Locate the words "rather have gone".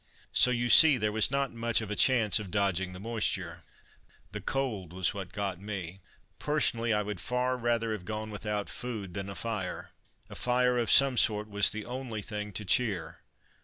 7.55-8.31